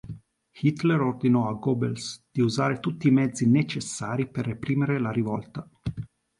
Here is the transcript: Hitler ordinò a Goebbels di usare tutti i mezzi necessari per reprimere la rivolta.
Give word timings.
Hitler 0.63 0.99
ordinò 0.99 1.47
a 1.47 1.53
Goebbels 1.53 2.23
di 2.31 2.41
usare 2.41 2.79
tutti 2.79 3.07
i 3.07 3.11
mezzi 3.11 3.47
necessari 3.47 4.27
per 4.27 4.47
reprimere 4.47 4.97
la 4.97 5.11
rivolta. 5.11 5.69